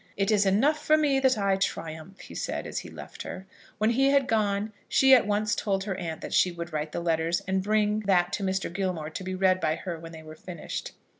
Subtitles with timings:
[0.17, 3.45] "It is enough for me that I triumph," he said, as he left her.
[3.77, 6.99] When he had gone, she at once told her aunt that she would write the
[6.99, 8.73] letters, and bring that to Mr.
[8.73, 10.93] Gilmore to be read by her when they were finished.